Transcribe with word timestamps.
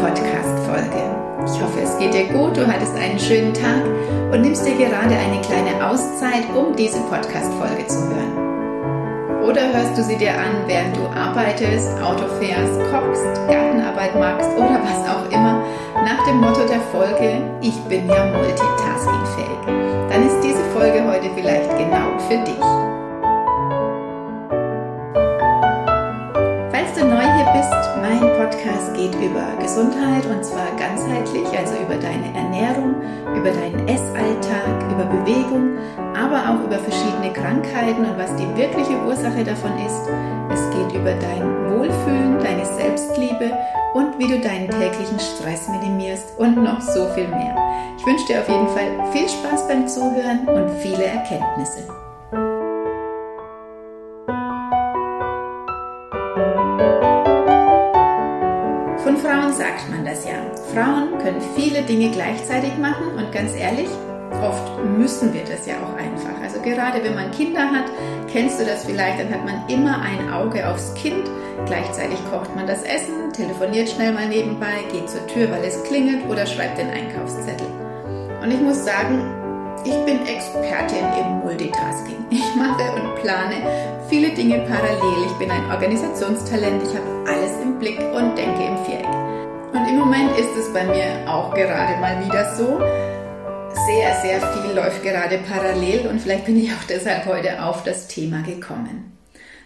Podcast-Folge. 0.00 1.02
Ich 1.44 1.62
hoffe, 1.62 1.80
es 1.82 1.98
geht 1.98 2.14
dir 2.14 2.26
gut, 2.32 2.56
du 2.56 2.66
hattest 2.66 2.94
einen 2.96 3.18
schönen 3.18 3.52
Tag 3.52 3.82
und 4.32 4.42
nimmst 4.42 4.64
dir 4.64 4.76
gerade 4.76 5.14
eine 5.14 5.40
kleine 5.40 5.84
Auszeit, 5.84 6.44
um 6.54 6.74
diese 6.76 7.00
Podcast-Folge 7.00 7.86
zu 7.86 7.98
hören. 8.08 9.42
Oder 9.42 9.72
hörst 9.72 9.96
du 9.96 10.04
sie 10.04 10.16
dir 10.16 10.32
an, 10.32 10.66
während 10.66 10.96
du 10.96 11.06
arbeitest, 11.06 12.00
Auto 12.02 12.26
fährst, 12.38 12.78
kochst, 12.92 13.24
Gartenarbeit 13.48 14.14
machst 14.14 14.50
oder 14.56 14.78
was 14.82 15.08
auch 15.08 15.30
immer, 15.32 15.62
nach 15.94 16.24
dem 16.26 16.36
Motto 16.36 16.66
der 16.66 16.80
Folge, 16.92 17.42
ich 17.60 17.76
bin 17.88 18.08
ja 18.08 18.26
multitaskingfähig. 18.26 19.58
Dann 20.10 20.26
ist 20.26 20.40
diese 20.42 20.62
Folge 20.74 21.02
heute 21.06 21.30
vielleicht 21.34 21.70
genau 21.76 22.18
für 22.28 22.38
dich. 22.44 23.07
Podcast 28.48 28.94
geht 28.94 29.14
über 29.16 29.56
Gesundheit 29.60 30.24
und 30.24 30.42
zwar 30.42 30.70
ganzheitlich, 30.78 31.46
also 31.48 31.74
über 31.82 31.96
deine 31.96 32.34
Ernährung, 32.34 32.94
über 33.36 33.50
deinen 33.50 33.86
Essalltag, 33.86 34.90
über 34.90 35.04
Bewegung, 35.04 35.76
aber 36.16 36.48
auch 36.48 36.64
über 36.64 36.78
verschiedene 36.78 37.30
Krankheiten 37.34 38.06
und 38.06 38.16
was 38.16 38.34
die 38.36 38.48
wirkliche 38.56 38.96
Ursache 39.04 39.44
davon 39.44 39.72
ist. 39.84 40.08
Es 40.50 40.70
geht 40.70 40.98
über 40.98 41.12
dein 41.12 41.44
Wohlfühlen, 41.70 42.38
deine 42.38 42.64
Selbstliebe 42.64 43.52
und 43.92 44.18
wie 44.18 44.28
du 44.28 44.40
deinen 44.40 44.70
täglichen 44.70 45.20
Stress 45.20 45.68
minimierst 45.68 46.38
und 46.38 46.56
noch 46.56 46.80
so 46.80 47.06
viel 47.08 47.28
mehr. 47.28 47.54
Ich 47.98 48.06
wünsche 48.06 48.26
dir 48.28 48.40
auf 48.40 48.48
jeden 48.48 48.68
Fall 48.68 49.12
viel 49.12 49.28
Spaß 49.28 49.68
beim 49.68 49.86
Zuhören 49.86 50.48
und 50.48 50.70
viele 50.80 51.04
Erkenntnisse. 51.04 51.86
Sagt 59.58 59.90
man 59.90 60.04
das 60.04 60.24
ja. 60.24 60.38
Frauen 60.72 61.18
können 61.18 61.42
viele 61.56 61.82
Dinge 61.82 62.10
gleichzeitig 62.10 62.78
machen 62.78 63.08
und 63.16 63.32
ganz 63.32 63.54
ehrlich, 63.56 63.88
oft 64.40 64.84
müssen 64.84 65.34
wir 65.34 65.42
das 65.44 65.66
ja 65.66 65.74
auch 65.82 65.96
einfach. 65.98 66.40
Also 66.42 66.60
gerade 66.60 67.02
wenn 67.02 67.16
man 67.16 67.32
Kinder 67.32 67.62
hat, 67.62 67.86
kennst 68.30 68.60
du 68.60 68.64
das 68.64 68.84
vielleicht, 68.84 69.18
dann 69.18 69.30
hat 69.30 69.44
man 69.44 69.68
immer 69.68 70.00
ein 70.00 70.30
Auge 70.30 70.68
aufs 70.68 70.94
Kind. 70.94 71.28
Gleichzeitig 71.66 72.18
kocht 72.30 72.54
man 72.54 72.66
das 72.66 72.82
Essen, 72.84 73.32
telefoniert 73.32 73.88
schnell 73.88 74.12
mal 74.12 74.28
nebenbei, 74.28 74.84
geht 74.92 75.10
zur 75.10 75.26
Tür, 75.26 75.50
weil 75.50 75.64
es 75.64 75.82
klingelt 75.84 76.24
oder 76.28 76.46
schreibt 76.46 76.78
den 76.78 76.90
Einkaufszettel. 76.90 77.66
Und 78.40 78.52
ich 78.52 78.60
muss 78.60 78.84
sagen, 78.84 79.20
ich 79.84 79.96
bin 80.04 80.24
Expertin 80.26 81.04
im 81.20 81.40
Multitasking. 81.40 82.16
Ich 82.30 82.54
mache 82.56 82.92
und 82.92 83.14
plane 83.22 83.56
viele 84.10 84.28
Dinge 84.28 84.58
parallel. 84.60 85.26
Ich 85.26 85.32
bin 85.38 85.50
ein 85.50 85.70
Organisationstalent. 85.70 86.82
Ich 86.82 86.94
habe 86.94 87.06
alles 87.26 87.52
im 87.62 87.78
Blick 87.78 87.98
und 87.98 88.36
denke 88.36 88.64
im 88.64 88.76
Viereck. 88.84 89.27
Und 89.78 89.86
im 89.86 89.96
Moment 89.96 90.36
ist 90.36 90.56
es 90.56 90.72
bei 90.72 90.82
mir 90.82 91.24
auch 91.28 91.54
gerade 91.54 92.00
mal 92.00 92.24
wieder 92.26 92.52
so. 92.56 92.80
Sehr, 93.86 94.12
sehr 94.22 94.40
viel 94.52 94.72
läuft 94.72 95.04
gerade 95.04 95.38
parallel 95.38 96.08
und 96.08 96.20
vielleicht 96.20 96.46
bin 96.46 96.58
ich 96.58 96.72
auch 96.72 96.82
deshalb 96.88 97.26
heute 97.26 97.62
auf 97.62 97.84
das 97.84 98.08
Thema 98.08 98.42
gekommen. 98.42 99.16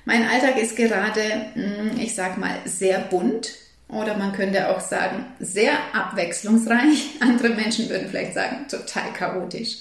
Mein 0.04 0.28
Alltag 0.28 0.58
ist 0.58 0.76
gerade, 0.76 1.22
hm, 1.54 1.98
ich 1.98 2.14
sag 2.14 2.36
mal, 2.36 2.56
sehr 2.66 2.98
bunt 2.98 3.54
oder 3.88 4.14
man 4.14 4.34
könnte 4.34 4.68
auch 4.68 4.80
sagen, 4.80 5.24
sehr 5.40 5.72
abwechslungsreich. 5.94 7.12
Andere 7.20 7.48
Menschen 7.50 7.88
würden 7.88 8.08
vielleicht 8.10 8.34
sagen, 8.34 8.66
total 8.68 9.14
chaotisch. 9.14 9.78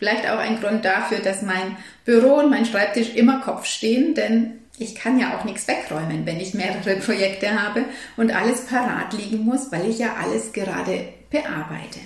Vielleicht 0.00 0.28
auch 0.28 0.38
ein 0.38 0.60
Grund 0.60 0.84
dafür, 0.84 1.18
dass 1.18 1.42
mein 1.42 1.76
Büro 2.04 2.40
und 2.40 2.50
mein 2.50 2.66
Schreibtisch 2.66 3.14
immer 3.14 3.40
Kopf 3.40 3.66
stehen, 3.66 4.16
denn 4.16 4.59
ich 4.80 4.94
kann 4.94 5.20
ja 5.20 5.36
auch 5.36 5.44
nichts 5.44 5.68
wegräumen, 5.68 6.24
wenn 6.24 6.40
ich 6.40 6.54
mehrere 6.54 6.96
Projekte 6.96 7.62
habe 7.62 7.84
und 8.16 8.34
alles 8.34 8.62
parat 8.62 9.12
liegen 9.12 9.44
muss, 9.44 9.70
weil 9.70 9.88
ich 9.88 9.98
ja 9.98 10.16
alles 10.20 10.52
gerade 10.52 11.06
bearbeite. 11.30 12.00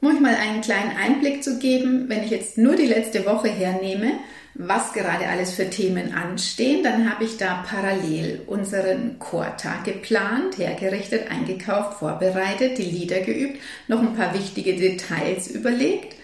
Um 0.00 0.14
euch 0.14 0.20
mal 0.20 0.36
einen 0.36 0.60
kleinen 0.60 0.96
Einblick 0.96 1.42
zu 1.42 1.58
geben, 1.58 2.08
wenn 2.08 2.22
ich 2.22 2.30
jetzt 2.30 2.56
nur 2.56 2.76
die 2.76 2.86
letzte 2.86 3.26
Woche 3.26 3.48
hernehme, 3.48 4.12
was 4.54 4.92
gerade 4.92 5.26
alles 5.26 5.54
für 5.54 5.68
Themen 5.68 6.14
anstehen, 6.14 6.84
dann 6.84 7.10
habe 7.10 7.24
ich 7.24 7.36
da 7.36 7.64
parallel 7.68 8.42
unseren 8.46 9.18
Chortag 9.18 9.84
geplant, 9.84 10.58
hergerichtet, 10.58 11.30
eingekauft, 11.30 11.98
vorbereitet, 11.98 12.78
die 12.78 12.84
Lieder 12.84 13.20
geübt, 13.20 13.60
noch 13.88 14.00
ein 14.00 14.14
paar 14.14 14.32
wichtige 14.34 14.76
Details 14.76 15.48
überlegt 15.48 16.15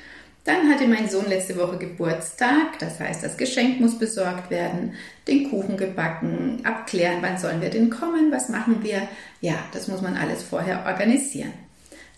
dann 0.45 0.69
hatte 0.69 0.89
mein 0.89 1.09
Sohn 1.09 1.29
letzte 1.29 1.57
Woche 1.57 1.79
Geburtstag, 1.79 2.79
das 2.81 2.99
heißt, 2.99 3.23
das 3.23 3.37
Geschenk 3.37 3.79
muss 3.81 3.99
besorgt 3.99 4.51
werden, 4.51 4.95
den 5.29 5.49
Kuchen 5.51 5.77
gebacken, 5.77 6.61
abklären, 6.65 7.19
wann 7.21 7.39
sollen 7.39 7.61
wir 7.61 7.71
denn 7.71 7.91
kommen, 7.91 8.33
was 8.33 8.49
machen 8.49 8.83
wir. 8.83 9.07
Ja, 9.41 9.55
das 9.73 9.87
muss 9.87 10.03
man 10.03 10.17
alles 10.17 10.43
vorher 10.43 10.85
organisieren. 10.87 11.53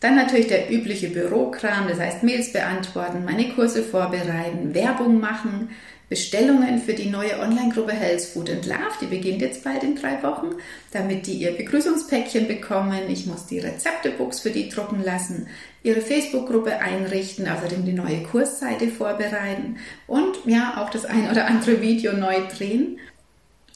Dann 0.01 0.17
natürlich 0.17 0.49
der 0.49 0.71
übliche 0.71 1.09
Bürokram, 1.09 1.89
das 1.89 1.99
heißt 1.99 2.23
Mails 2.23 2.53
beantworten, 2.53 3.25
meine 3.25 3.51
Kurse 3.51 3.83
vorbereiten, 3.83 4.75
Werbung 4.75 5.21
machen, 5.21 5.71
Bestellungen 6.09 6.81
für 6.81 6.93
die 6.93 7.09
neue 7.09 7.39
Online-Gruppe 7.39 7.93
Health 7.93 8.23
Food 8.23 8.51
and 8.51 8.67
Love, 8.67 8.99
die 9.01 9.07
beginnt 9.07 9.41
jetzt 9.41 9.65
bald 9.65 9.83
in 9.83 9.97
drei 9.97 10.23
Wochen, 10.23 10.57
damit 10.93 11.27
die 11.27 11.35
ihr 11.35 11.53
Begrüßungspäckchen 11.53 12.47
bekommen. 12.47 13.09
Ich 13.09 13.27
muss 13.27 13.47
die 13.47 13.59
Rezeptebooks 13.59 14.41
für 14.41 14.51
die 14.51 14.69
drucken 14.69 15.03
lassen, 15.03 15.49
ihre 15.83 16.01
Facebook-Gruppe 16.01 16.79
einrichten, 16.79 17.49
außerdem 17.49 17.85
die 17.85 17.93
neue 17.93 18.23
Kursseite 18.23 18.89
vorbereiten 18.89 19.79
und 20.07 20.37
ja, 20.45 20.83
auch 20.83 20.91
das 20.91 21.05
ein 21.05 21.31
oder 21.31 21.47
andere 21.47 21.81
Video 21.81 22.13
neu 22.13 22.37
drehen. 22.57 22.99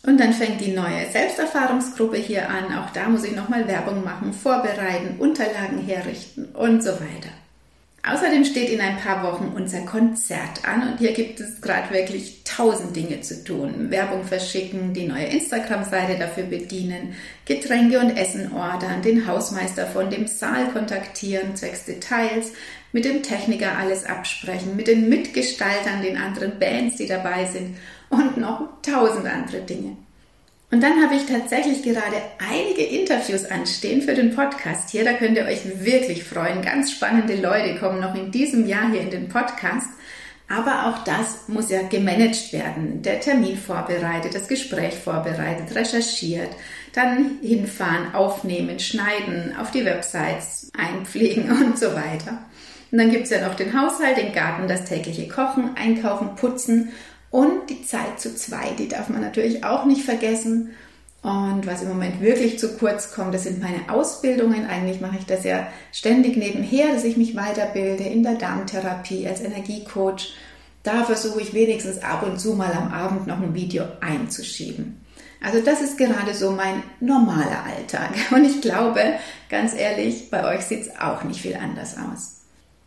Und 0.07 0.21
dann 0.21 0.33
fängt 0.33 0.61
die 0.61 0.73
neue 0.73 1.11
Selbsterfahrungsgruppe 1.11 2.19
hier 2.19 2.49
an. 2.49 2.79
Auch 2.79 2.91
da 2.91 3.09
muss 3.09 3.25
ich 3.25 3.35
nochmal 3.35 3.67
Werbung 3.67 4.05
machen, 4.05 4.33
vorbereiten, 4.33 5.19
Unterlagen 5.19 5.79
herrichten 5.79 6.47
und 6.55 6.83
so 6.83 6.93
weiter. 6.93 7.31
Außerdem 8.11 8.45
steht 8.47 8.71
in 8.71 8.81
ein 8.81 8.97
paar 8.97 9.23
Wochen 9.23 9.53
unser 9.55 9.81
Konzert 9.81 10.67
an 10.67 10.93
und 10.93 10.99
hier 10.99 11.13
gibt 11.13 11.41
es 11.41 11.61
gerade 11.61 11.93
wirklich 11.93 12.43
tausend 12.45 12.97
Dinge 12.97 13.21
zu 13.21 13.45
tun. 13.45 13.91
Werbung 13.91 14.25
verschicken, 14.25 14.95
die 14.95 15.07
neue 15.07 15.27
Instagram-Seite 15.27 16.19
dafür 16.19 16.45
bedienen, 16.45 17.15
Getränke 17.45 17.99
und 17.99 18.17
Essen 18.17 18.53
ordern, 18.53 19.03
den 19.03 19.27
Hausmeister 19.27 19.87
von 19.87 20.09
dem 20.09 20.27
Saal 20.27 20.69
kontaktieren, 20.73 21.55
zwecks 21.55 21.85
Details, 21.85 22.53
mit 22.93 23.05
dem 23.05 23.23
Techniker 23.23 23.77
alles 23.77 24.07
absprechen, 24.07 24.75
mit 24.75 24.89
den 24.89 25.11
Mitgestaltern, 25.11 26.01
den 26.03 26.17
anderen 26.17 26.59
Bands, 26.59 26.97
die 26.97 27.07
dabei 27.07 27.45
sind 27.45 27.77
und 28.09 28.39
noch 28.39 28.81
tausend 28.81 29.27
andere 29.27 29.61
Dinge. 29.61 29.97
Und 30.71 30.83
dann 30.83 31.03
habe 31.03 31.15
ich 31.15 31.25
tatsächlich 31.25 31.83
gerade 31.83 32.17
einige 32.39 32.83
Interviews 32.83 33.47
anstehen 33.47 34.03
für 34.03 34.15
den 34.15 34.35
Podcast 34.35 34.91
hier. 34.91 35.03
Da 35.03 35.15
könnt 35.15 35.39
ihr 35.39 35.47
euch 35.47 35.83
wirklich 35.83 36.25
freuen. 36.25 36.61
Ganz 36.61 36.93
spannende 36.93 37.37
Leute 37.37 37.79
kommen 37.79 38.01
noch 38.01 38.15
in 38.15 38.31
diesem 38.31 38.67
Jahr 38.67 38.91
hier 38.91 39.01
in 39.01 39.11
den 39.11 39.29
Podcast. 39.29 39.89
Aber 40.47 40.87
auch 40.87 41.05
das 41.05 41.49
muss 41.49 41.71
ja 41.71 41.83
gemanagt 41.83 42.53
werden. 42.53 43.03
Der 43.03 43.21
Termin 43.21 43.57
vorbereitet, 43.57 44.35
das 44.35 44.49
Gespräch 44.49 44.95
vorbereitet, 44.95 45.75
recherchiert, 45.75 46.51
dann 46.95 47.39
hinfahren, 47.43 48.15
aufnehmen, 48.15 48.79
schneiden, 48.79 49.55
auf 49.59 49.71
die 49.71 49.85
Websites 49.85 50.71
einpflegen 50.77 51.51
und 51.65 51.79
so 51.79 51.95
weiter. 51.95 52.39
Und 52.91 52.99
dann 52.99 53.11
gibt 53.11 53.25
es 53.25 53.31
ja 53.31 53.47
noch 53.47 53.55
den 53.55 53.79
Haushalt, 53.79 54.17
den 54.17 54.33
Garten, 54.33 54.69
das 54.69 54.85
tägliche 54.85 55.29
Kochen, 55.29 55.77
Einkaufen, 55.77 56.35
Putzen 56.37 56.93
und 57.31 57.69
die 57.69 57.83
Zeit 57.83 58.21
zu 58.21 58.35
zweit, 58.35 58.79
die 58.79 58.89
darf 58.89 59.09
man 59.09 59.21
natürlich 59.21 59.65
auch 59.65 59.85
nicht 59.85 60.03
vergessen. 60.03 60.71
Und 61.23 61.67
was 61.67 61.83
im 61.83 61.89
Moment 61.89 62.21
wirklich 62.21 62.59
zu 62.59 62.77
kurz 62.77 63.13
kommt, 63.13 63.35
das 63.35 63.43
sind 63.43 63.61
meine 63.61 63.91
Ausbildungen. 63.93 64.67
Eigentlich 64.67 65.01
mache 65.01 65.19
ich 65.19 65.27
das 65.27 65.45
ja 65.45 65.67
ständig 65.93 66.37
nebenher, 66.37 66.93
dass 66.93 67.05
ich 67.05 67.17
mich 67.17 67.35
weiterbilde 67.35 68.05
in 68.05 68.23
der 68.23 68.35
Darmtherapie 68.35 69.27
als 69.27 69.41
Energiecoach. 69.41 70.35
Da 70.85 71.05
versuche 71.05 71.43
ich 71.43 71.53
wenigstens 71.55 72.03
ab 72.03 72.23
und 72.23 72.41
zu 72.41 72.55
mal 72.55 72.73
am 72.73 72.93
Abend 72.93 73.27
noch 73.27 73.41
ein 73.41 73.55
Video 73.55 73.85
einzuschieben. 74.01 75.05
Also 75.43 75.61
das 75.61 75.81
ist 75.81 75.99
gerade 75.99 76.35
so 76.35 76.53
mein 76.53 76.83
normaler 77.01 77.65
Alltag. 77.65 78.11
Und 78.33 78.45
ich 78.45 78.61
glaube, 78.61 79.01
ganz 79.49 79.75
ehrlich, 79.75 80.31
bei 80.31 80.45
euch 80.45 80.63
sieht 80.63 80.83
es 80.83 80.99
auch 80.99 81.23
nicht 81.25 81.41
viel 81.41 81.55
anders 81.55 81.97
aus. 81.97 82.38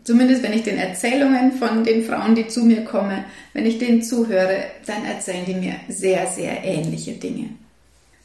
Zumindest 0.03 0.42
wenn 0.42 0.53
ich 0.53 0.63
den 0.63 0.77
Erzählungen 0.77 1.51
von 1.53 1.83
den 1.83 2.03
Frauen, 2.03 2.33
die 2.33 2.48
zu 2.48 2.63
mir 2.63 2.83
kommen, 2.83 3.24
wenn 3.53 3.68
ich 3.68 3.77
denen 3.77 4.01
zuhöre, 4.01 4.63
dann 4.88 5.06
erzählen 5.06 5.45
die 5.45 5.53
mir 5.53 5.75
sehr, 5.89 6.25
sehr 6.25 6.63
ähnliche 6.63 7.13
Dinge. 7.13 7.50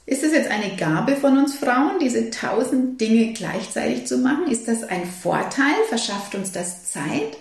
Ist 0.07 0.23
es 0.23 0.33
jetzt 0.33 0.51
eine 0.51 0.77
Gabe 0.77 1.17
von 1.17 1.37
uns 1.37 1.57
Frauen, 1.57 1.99
diese 2.01 2.31
tausend 2.31 3.01
Dinge 3.01 3.33
gleichzeitig 3.33 4.07
zu 4.07 4.19
machen? 4.19 4.47
Ist 4.49 4.69
das 4.69 4.85
ein 4.85 5.05
Vorteil? 5.05 5.75
Verschafft 5.89 6.35
uns 6.35 6.53
das 6.53 6.91
Zeit? 6.91 7.37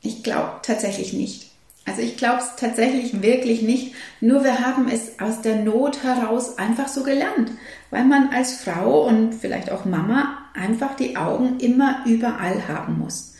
Ich 0.00 0.22
glaube 0.22 0.60
tatsächlich 0.62 1.12
nicht. 1.12 1.50
Also 1.84 2.00
ich 2.00 2.16
glaube 2.16 2.38
es 2.38 2.56
tatsächlich 2.56 3.20
wirklich 3.20 3.60
nicht. 3.60 3.94
Nur 4.20 4.44
wir 4.44 4.60
haben 4.60 4.88
es 4.88 5.20
aus 5.20 5.42
der 5.42 5.56
Not 5.56 6.02
heraus 6.02 6.56
einfach 6.56 6.88
so 6.88 7.02
gelernt, 7.02 7.50
weil 7.90 8.04
man 8.04 8.30
als 8.30 8.54
Frau 8.54 9.06
und 9.06 9.34
vielleicht 9.34 9.70
auch 9.70 9.84
Mama 9.84 10.38
einfach 10.54 10.96
die 10.96 11.16
Augen 11.16 11.58
immer 11.58 12.04
überall 12.06 12.68
haben 12.68 12.98
muss 13.00 13.33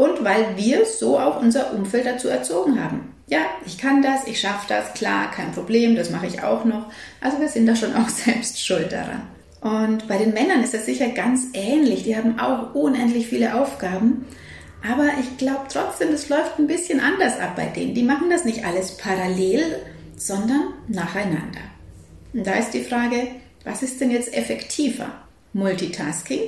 und 0.00 0.24
weil 0.24 0.56
wir 0.56 0.86
so 0.86 1.18
auch 1.18 1.42
unser 1.42 1.74
Umfeld 1.74 2.06
dazu 2.06 2.28
erzogen 2.28 2.82
haben. 2.82 3.14
Ja, 3.26 3.40
ich 3.66 3.76
kann 3.76 4.00
das, 4.00 4.26
ich 4.26 4.40
schaffe 4.40 4.64
das, 4.66 4.94
klar, 4.94 5.30
kein 5.30 5.52
Problem, 5.52 5.94
das 5.94 6.08
mache 6.08 6.26
ich 6.26 6.42
auch 6.42 6.64
noch. 6.64 6.86
Also 7.20 7.38
wir 7.38 7.48
sind 7.48 7.66
da 7.66 7.76
schon 7.76 7.94
auch 7.94 8.08
selbst 8.24 8.64
schuld 8.64 8.90
daran. 8.92 9.20
Und 9.60 10.08
bei 10.08 10.16
den 10.16 10.32
Männern 10.32 10.64
ist 10.64 10.72
das 10.72 10.86
sicher 10.86 11.10
ganz 11.10 11.48
ähnlich. 11.52 12.04
Die 12.04 12.16
haben 12.16 12.40
auch 12.40 12.74
unendlich 12.74 13.26
viele 13.26 13.60
Aufgaben. 13.60 14.24
Aber 14.90 15.10
ich 15.20 15.36
glaube 15.36 15.66
trotzdem, 15.70 16.12
das 16.12 16.30
läuft 16.30 16.58
ein 16.58 16.66
bisschen 16.66 17.00
anders 17.00 17.38
ab 17.38 17.56
bei 17.56 17.66
denen. 17.66 17.92
Die 17.92 18.02
machen 18.02 18.30
das 18.30 18.46
nicht 18.46 18.64
alles 18.64 18.96
parallel, 18.96 19.82
sondern 20.16 20.72
nacheinander. 20.88 21.60
Und 22.32 22.46
da 22.46 22.54
ist 22.54 22.70
die 22.70 22.84
Frage, 22.84 23.26
was 23.64 23.82
ist 23.82 24.00
denn 24.00 24.10
jetzt 24.10 24.32
effektiver? 24.32 25.10
Multitasking 25.52 26.40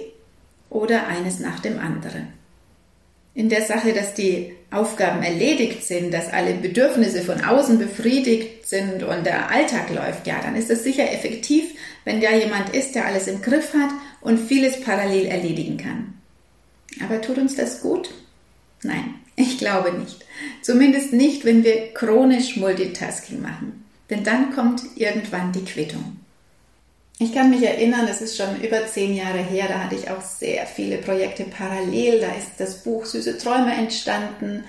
oder 0.70 1.06
eines 1.06 1.38
nach 1.38 1.60
dem 1.60 1.78
anderen? 1.78 2.41
In 3.34 3.48
der 3.48 3.62
Sache, 3.62 3.92
dass 3.92 4.14
die 4.14 4.52
Aufgaben 4.70 5.22
erledigt 5.22 5.84
sind, 5.84 6.12
dass 6.12 6.32
alle 6.32 6.54
Bedürfnisse 6.54 7.22
von 7.22 7.42
außen 7.42 7.78
befriedigt 7.78 8.68
sind 8.68 9.02
und 9.02 9.24
der 9.24 9.50
Alltag 9.50 9.90
läuft, 9.94 10.26
ja, 10.26 10.40
dann 10.42 10.54
ist 10.54 10.70
es 10.70 10.84
sicher 10.84 11.10
effektiv, 11.10 11.64
wenn 12.04 12.20
da 12.20 12.34
jemand 12.34 12.74
ist, 12.74 12.94
der 12.94 13.06
alles 13.06 13.28
im 13.28 13.40
Griff 13.40 13.72
hat 13.74 13.90
und 14.20 14.38
vieles 14.38 14.80
parallel 14.80 15.26
erledigen 15.26 15.78
kann. 15.78 16.14
Aber 17.02 17.20
tut 17.20 17.38
uns 17.38 17.56
das 17.56 17.80
gut? 17.80 18.10
Nein, 18.82 19.14
ich 19.36 19.58
glaube 19.58 19.92
nicht. 19.92 20.24
Zumindest 20.60 21.12
nicht, 21.12 21.44
wenn 21.44 21.64
wir 21.64 21.94
chronisch 21.94 22.56
Multitasking 22.56 23.40
machen. 23.40 23.84
Denn 24.10 24.24
dann 24.24 24.54
kommt 24.54 24.82
irgendwann 24.96 25.52
die 25.52 25.64
Quittung. 25.64 26.18
Ich 27.18 27.32
kann 27.32 27.50
mich 27.50 27.62
erinnern, 27.62 28.08
es 28.08 28.20
ist 28.20 28.36
schon 28.36 28.60
über 28.60 28.86
zehn 28.86 29.14
Jahre 29.14 29.38
her, 29.38 29.66
da 29.68 29.80
hatte 29.80 29.94
ich 29.94 30.10
auch 30.10 30.22
sehr 30.22 30.66
viele 30.66 30.98
Projekte 30.98 31.44
parallel. 31.44 32.20
Da 32.20 32.28
ist 32.32 32.52
das 32.58 32.82
Buch 32.82 33.04
Süße 33.04 33.38
Träume 33.38 33.72
entstanden. 33.72 34.64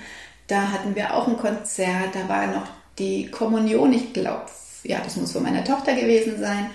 Da 0.48 0.72
hatten 0.72 0.96
wir 0.96 1.16
auch 1.16 1.28
ein 1.28 1.38
Konzert, 1.38 2.14
da 2.14 2.30
war 2.30 2.48
noch 2.48 2.68
die 3.00 3.32
Kommunion, 3.32 3.94
ich 3.94 4.14
glaube, 4.14 4.46
ja, 4.84 5.00
das 5.04 5.16
muss 5.16 5.32
von 5.32 5.44
meiner 5.44 5.64
Tochter 5.64 5.96
gewesen 5.96 6.40
sein. 6.40 6.70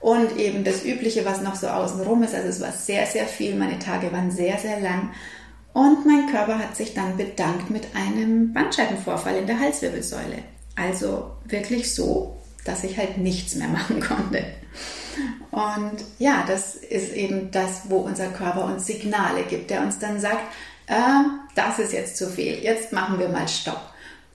Und 0.00 0.38
eben 0.38 0.64
das 0.64 0.84
Übliche, 0.84 1.26
was 1.26 1.42
noch 1.42 1.54
so 1.54 1.68
außenrum 1.68 2.22
ist. 2.22 2.34
Also 2.34 2.48
es 2.48 2.60
war 2.60 2.72
sehr, 2.72 3.06
sehr 3.06 3.26
viel. 3.26 3.54
Meine 3.54 3.78
Tage 3.78 4.10
waren 4.12 4.30
sehr, 4.30 4.56
sehr 4.56 4.80
lang. 4.80 5.10
Und 5.74 6.06
mein 6.06 6.26
Körper 6.26 6.58
hat 6.58 6.74
sich 6.74 6.94
dann 6.94 7.18
bedankt 7.18 7.70
mit 7.70 7.94
einem 7.94 8.52
Bandscheibenvorfall 8.54 9.36
in 9.36 9.46
der 9.46 9.60
Halswirbelsäule. 9.60 10.38
Also 10.74 11.32
wirklich 11.44 11.94
so, 11.94 12.39
dass 12.64 12.84
ich 12.84 12.96
halt 12.96 13.18
nichts 13.18 13.54
mehr 13.54 13.68
machen 13.78 14.00
konnte. 14.00 14.44
Und 15.50 16.04
ja, 16.18 16.44
das 16.46 16.76
ist 16.76 17.12
eben 17.14 17.50
das, 17.50 17.82
wo 17.88 17.98
unser 17.98 18.28
Körper 18.28 18.64
uns 18.64 18.86
Signale 18.86 19.42
gibt, 19.48 19.70
der 19.70 19.82
uns 19.82 19.98
dann 19.98 20.20
sagt, 20.20 20.52
äh, 20.86 20.94
das 21.54 21.78
ist 21.78 21.92
jetzt 21.92 22.16
zu 22.16 22.28
viel, 22.28 22.62
jetzt 22.62 22.92
machen 22.92 23.18
wir 23.18 23.28
mal 23.28 23.48
Stopp. 23.48 23.80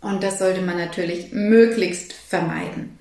Und 0.01 0.23
das 0.23 0.39
sollte 0.39 0.61
man 0.61 0.77
natürlich 0.77 1.31
möglichst 1.31 2.13
vermeiden. 2.13 2.97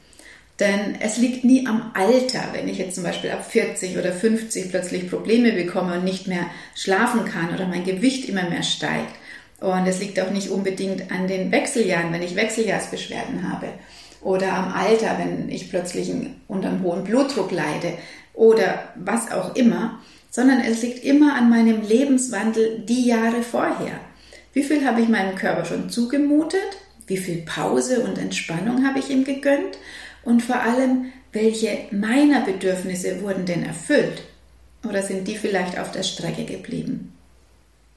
Denn 0.60 0.94
es 1.00 1.16
liegt 1.16 1.44
nie 1.44 1.66
am 1.66 1.90
Alter, 1.94 2.44
wenn 2.52 2.68
ich 2.68 2.78
jetzt 2.78 2.94
zum 2.94 3.02
Beispiel 3.02 3.32
ab 3.32 3.44
40 3.50 3.98
oder 3.98 4.12
50 4.12 4.70
plötzlich 4.70 5.10
Probleme 5.10 5.52
bekomme 5.52 5.94
und 5.94 6.04
nicht 6.04 6.28
mehr 6.28 6.46
schlafen 6.76 7.24
kann 7.24 7.52
oder 7.52 7.66
mein 7.66 7.84
Gewicht 7.84 8.28
immer 8.28 8.48
mehr 8.48 8.62
steigt. 8.62 9.14
Und 9.60 9.86
es 9.86 9.98
liegt 9.98 10.20
auch 10.20 10.30
nicht 10.30 10.50
unbedingt 10.50 11.10
an 11.10 11.26
den 11.26 11.50
Wechseljahren, 11.50 12.12
wenn 12.12 12.22
ich 12.22 12.36
Wechseljahrsbeschwerden 12.36 13.50
habe 13.52 13.66
oder 14.24 14.54
am 14.54 14.72
Alter, 14.72 15.18
wenn 15.18 15.48
ich 15.50 15.70
plötzlich 15.70 16.10
unter 16.48 16.68
einem 16.68 16.82
hohen 16.82 17.04
Blutdruck 17.04 17.52
leide 17.52 17.92
oder 18.32 18.88
was 18.96 19.30
auch 19.30 19.54
immer, 19.54 20.00
sondern 20.30 20.60
es 20.60 20.82
liegt 20.82 21.04
immer 21.04 21.36
an 21.36 21.48
meinem 21.48 21.82
Lebenswandel 21.82 22.80
die 22.80 23.06
Jahre 23.06 23.42
vorher. 23.42 24.00
Wie 24.52 24.64
viel 24.64 24.84
habe 24.86 25.02
ich 25.02 25.08
meinem 25.08 25.36
Körper 25.36 25.64
schon 25.64 25.90
zugemutet? 25.90 26.60
Wie 27.06 27.18
viel 27.18 27.42
Pause 27.42 28.00
und 28.00 28.18
Entspannung 28.18 28.86
habe 28.86 28.98
ich 28.98 29.10
ihm 29.10 29.24
gegönnt? 29.24 29.78
Und 30.24 30.42
vor 30.42 30.60
allem, 30.60 31.12
welche 31.32 31.78
meiner 31.90 32.40
Bedürfnisse 32.40 33.20
wurden 33.20 33.44
denn 33.44 33.64
erfüllt? 33.64 34.22
Oder 34.88 35.02
sind 35.02 35.28
die 35.28 35.36
vielleicht 35.36 35.78
auf 35.78 35.92
der 35.92 36.02
Strecke 36.02 36.44
geblieben? 36.44 37.13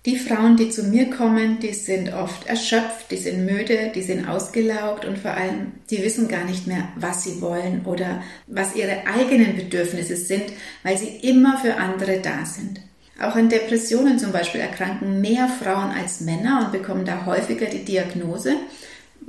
Die 0.07 0.17
Frauen, 0.17 0.55
die 0.55 0.69
zu 0.69 0.83
mir 0.83 1.09
kommen, 1.09 1.59
die 1.59 1.73
sind 1.73 2.13
oft 2.13 2.47
erschöpft, 2.47 3.11
die 3.11 3.17
sind 3.17 3.45
müde, 3.45 3.91
die 3.93 4.01
sind 4.01 4.25
ausgelaugt 4.25 5.03
und 5.03 5.17
vor 5.17 5.31
allem, 5.31 5.73
die 5.89 6.01
wissen 6.01 6.29
gar 6.29 6.45
nicht 6.45 6.65
mehr, 6.65 6.87
was 6.95 7.25
sie 7.25 7.41
wollen 7.41 7.81
oder 7.83 8.23
was 8.47 8.73
ihre 8.73 9.05
eigenen 9.05 9.57
Bedürfnisse 9.57 10.15
sind, 10.15 10.45
weil 10.83 10.97
sie 10.97 11.09
immer 11.09 11.57
für 11.57 11.75
andere 11.75 12.21
da 12.21 12.45
sind. 12.45 12.79
Auch 13.19 13.35
an 13.35 13.49
Depressionen 13.49 14.17
zum 14.17 14.31
Beispiel 14.31 14.61
erkranken 14.61 15.19
mehr 15.19 15.49
Frauen 15.49 15.91
als 15.91 16.21
Männer 16.21 16.61
und 16.63 16.71
bekommen 16.71 17.03
da 17.03 17.25
häufiger 17.25 17.65
die 17.65 17.83
Diagnose 17.83 18.55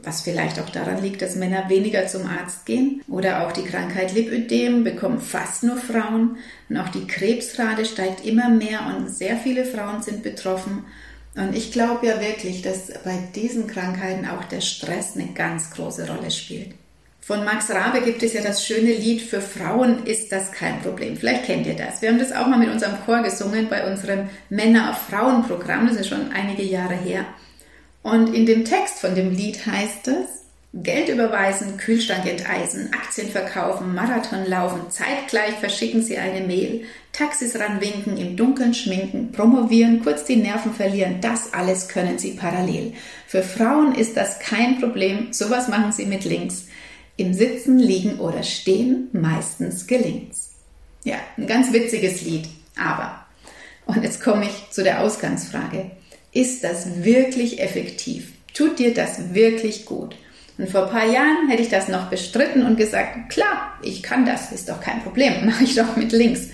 was 0.02 0.22
vielleicht 0.22 0.60
auch 0.60 0.70
daran 0.70 1.02
liegt, 1.02 1.22
dass 1.22 1.36
Männer 1.36 1.68
weniger 1.68 2.06
zum 2.06 2.26
Arzt 2.26 2.66
gehen. 2.66 3.02
Oder 3.08 3.46
auch 3.46 3.52
die 3.52 3.64
Krankheit 3.64 4.14
Lipödem 4.14 4.84
bekommen 4.84 5.20
fast 5.20 5.64
nur 5.64 5.76
Frauen. 5.76 6.36
Und 6.68 6.76
auch 6.76 6.88
die 6.88 7.06
Krebsrate 7.06 7.84
steigt 7.84 8.24
immer 8.24 8.48
mehr 8.48 8.80
und 8.86 9.08
sehr 9.08 9.36
viele 9.36 9.64
Frauen 9.64 10.02
sind 10.02 10.22
betroffen. 10.22 10.84
Und 11.34 11.54
ich 11.54 11.72
glaube 11.72 12.06
ja 12.06 12.20
wirklich, 12.20 12.62
dass 12.62 12.92
bei 13.04 13.18
diesen 13.34 13.66
Krankheiten 13.66 14.26
auch 14.26 14.44
der 14.44 14.60
Stress 14.60 15.14
eine 15.14 15.28
ganz 15.34 15.70
große 15.70 16.08
Rolle 16.08 16.30
spielt. 16.30 16.74
Von 17.20 17.44
Max 17.44 17.70
Rabe 17.70 18.00
gibt 18.00 18.22
es 18.22 18.32
ja 18.32 18.40
das 18.40 18.64
schöne 18.64 18.94
Lied 18.94 19.20
Für 19.20 19.42
Frauen 19.42 20.06
ist 20.06 20.32
das 20.32 20.50
kein 20.50 20.80
Problem. 20.80 21.14
Vielleicht 21.16 21.44
kennt 21.44 21.66
ihr 21.66 21.76
das. 21.76 22.00
Wir 22.00 22.08
haben 22.08 22.18
das 22.18 22.32
auch 22.32 22.46
mal 22.46 22.58
mit 22.58 22.70
unserem 22.70 23.04
Chor 23.04 23.22
gesungen 23.22 23.68
bei 23.68 23.86
unserem 23.86 24.30
Männer-Frauen-Programm. 24.48 25.88
Das 25.88 25.96
ist 25.96 26.08
schon 26.08 26.32
einige 26.32 26.62
Jahre 26.62 26.94
her. 26.94 27.26
Und 28.10 28.34
in 28.34 28.46
dem 28.46 28.64
Text 28.64 29.00
von 29.00 29.14
dem 29.14 29.34
Lied 29.34 29.66
heißt 29.66 30.08
es, 30.08 30.38
Geld 30.72 31.08
überweisen, 31.08 31.76
Kühlschrank 31.76 32.26
enteisen, 32.26 32.90
Aktien 32.92 33.28
verkaufen, 33.28 33.94
Marathon 33.94 34.46
laufen, 34.46 34.90
zeitgleich 34.90 35.54
verschicken 35.54 36.02
sie 36.02 36.16
eine 36.16 36.46
Mail, 36.46 36.84
Taxis 37.12 37.58
ranwinken, 37.58 38.16
im 38.16 38.36
Dunkeln 38.36 38.72
schminken, 38.72 39.32
promovieren, 39.32 40.02
kurz 40.02 40.24
die 40.24 40.36
Nerven 40.36 40.72
verlieren, 40.72 41.20
das 41.20 41.52
alles 41.52 41.88
können 41.88 42.18
sie 42.18 42.32
parallel. 42.32 42.92
Für 43.26 43.42
Frauen 43.42 43.94
ist 43.94 44.16
das 44.16 44.38
kein 44.38 44.78
Problem, 44.78 45.32
sowas 45.32 45.68
machen 45.68 45.92
sie 45.92 46.06
mit 46.06 46.24
links. 46.24 46.66
Im 47.16 47.34
Sitzen, 47.34 47.78
Liegen 47.78 48.20
oder 48.20 48.42
Stehen 48.42 49.08
meistens 49.12 49.86
gelingt's. 49.86 50.50
Ja, 51.04 51.16
ein 51.36 51.46
ganz 51.46 51.72
witziges 51.72 52.22
Lied, 52.22 52.48
aber, 52.78 53.26
und 53.86 54.02
jetzt 54.02 54.22
komme 54.22 54.44
ich 54.44 54.70
zu 54.70 54.82
der 54.82 55.00
Ausgangsfrage. 55.00 55.90
Ist 56.32 56.64
das 56.64 57.04
wirklich 57.04 57.60
effektiv? 57.60 58.32
Tut 58.54 58.78
dir 58.78 58.92
das 58.92 59.34
wirklich 59.34 59.86
gut? 59.86 60.16
Und 60.58 60.68
vor 60.68 60.84
ein 60.84 60.90
paar 60.90 61.06
Jahren 61.06 61.48
hätte 61.48 61.62
ich 61.62 61.68
das 61.68 61.88
noch 61.88 62.10
bestritten 62.10 62.64
und 62.64 62.76
gesagt, 62.76 63.30
klar, 63.30 63.74
ich 63.82 64.02
kann 64.02 64.26
das, 64.26 64.52
ist 64.52 64.68
doch 64.68 64.80
kein 64.80 65.02
Problem, 65.02 65.32
mache 65.46 65.64
ich 65.64 65.76
doch 65.76 65.96
mit 65.96 66.12
links. 66.12 66.48